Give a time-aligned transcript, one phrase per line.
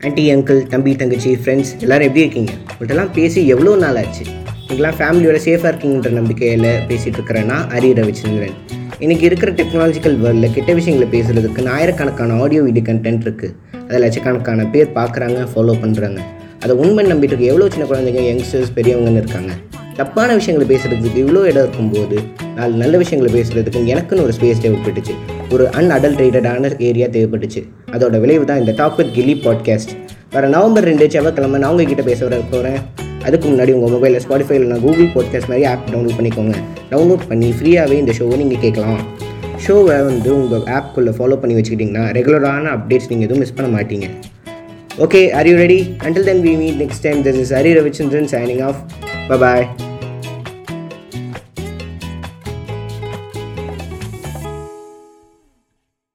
[0.00, 2.52] Aunty uncle தம்பி தங்கச்சி friends எல்லோரும் எப்படி இருக்கீங்க?
[2.68, 4.24] உங்கள்கிட்டலாம் பேசி எவ்வளோ நாள் ஆச்சு?
[4.68, 8.56] நீங்களாம் ஃபேமிலியோட சேஃபாக இருக்கீங்கன்ற நம்பிக்கையில் பேசிகிட்டு இருக்கிறேன்னா அரிய ரவிச்சந்திரன்
[9.00, 13.54] இன்றைக்கி இருக்கிற டெக்னாலஜிக்கல் வேர்ல்டில் கெட்ட விஷயங்களை பேசுகிறதுக்கு ஆயிரக்கணக்கான ஆடியோ வீடியோ கண்டென்ட் இருக்குது
[13.88, 16.20] அதில் லட்சக்கணக்கான பேர் பார்க்குறாங்க ஃபாலோ பண்ணுறாங்க
[16.64, 19.52] அதை உண்மை நம்பிட்டு இருக்க எவ்வளோ சின்ன குழந்தைங்க யங்ஸ்டர்ஸ் பெரியவங்கன்னு இருக்காங்க.
[20.00, 22.18] தப்பான விஷயங்களை பேசுகிறதுக்கு இவ்வளோ இடம் இருக்கும்போது
[22.56, 25.14] நாலு நல்ல விஷயங்களை பேசுகிறதுக்கு எனக்குன்னு ஒரு ஸ்பேஸ் தேவைப்பட்டுச்சு.
[25.54, 27.60] ஒரு அன்அடல்ட்ரேட்டடான ஏரியா தேவைப்பட்டுச்சு.
[27.94, 29.92] அதோட விளைவு தான் இந்த டாக் வித் கில்லி பாட்காஸ்ட்
[30.34, 32.78] வர நவம்பர் ரெண்டு செவ்வாய்க்கிழமை நான் உங்ககிட்ட பேச வர போகிறேன்
[33.26, 36.54] அதுக்கு முன்னாடி உங்கள் மொபைலில் ஸ்பாட்டிஃபைல நான் கூகுள் பாட்காஸ்ட் மாதிரி ஆப் டவுன்லோட் பண்ணிக்கோங்க.
[36.92, 39.02] டவுன்லோட் பண்ணி ஃப்ரீயாகவே இந்த ஷோவை நீங்கள் கேட்கலாம்.
[39.66, 44.08] ஷோவை வந்து உங்கள் ஆப்குள்ளே ஃபாலோ பண்ணி வச்சுக்கிட்டிங்கன்னா ரெகுலரான அப்டேட்ஸ் நீங்கள் எதுவும் மிஸ் பண்ண மாட்டீங்க.
[45.04, 48.64] Okay are you ready until then we meet next time this is Hari Ravichandran signing
[48.70, 48.80] off
[49.44, 49.66] bye